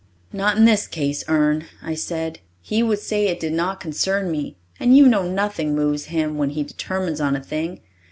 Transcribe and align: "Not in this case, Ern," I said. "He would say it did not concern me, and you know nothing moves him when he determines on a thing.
"Not 0.33 0.57
in 0.57 0.65
this 0.65 0.87
case, 0.87 1.23
Ern," 1.27 1.65
I 1.83 1.93
said. 1.93 2.39
"He 2.59 2.81
would 2.81 2.97
say 2.97 3.27
it 3.27 3.39
did 3.39 3.53
not 3.53 3.79
concern 3.79 4.31
me, 4.31 4.57
and 4.79 4.97
you 4.97 5.05
know 5.07 5.29
nothing 5.31 5.75
moves 5.75 6.05
him 6.05 6.39
when 6.39 6.49
he 6.49 6.63
determines 6.63 7.21
on 7.21 7.35
a 7.35 7.39
thing. 7.43 7.81